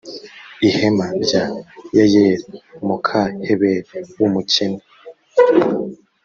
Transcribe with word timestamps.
ihema 0.67 1.07
rya 1.23 1.43
yayeli 1.97 2.45
muka 2.87 3.21
heberi 3.45 3.97
w’umukeni 4.19 4.81